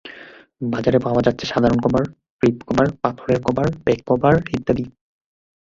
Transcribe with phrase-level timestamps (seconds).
[0.63, 2.03] বাজারে পাওয়া যাচ্ছে সাধারণ কভার,
[2.37, 4.85] ফ্লিপ কভার, পাথরের কভার, ব্যাক কভার ইত্যাদি।